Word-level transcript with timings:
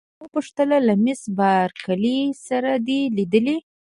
ما 0.17 0.21
وپوښتل: 0.25 0.69
له 0.87 0.93
مس 1.03 1.21
بارکلي 1.37 2.17
سره 2.47 2.71
دي 2.87 2.99
لیدلي؟ 3.17 3.57